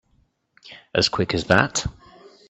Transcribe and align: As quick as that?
As 0.95 1.09
quick 1.09 1.35
as 1.35 1.43
that? 1.45 1.85